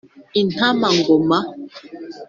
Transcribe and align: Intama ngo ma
Intama 0.41 0.87
ngo 0.97 1.13
ma 1.29 1.39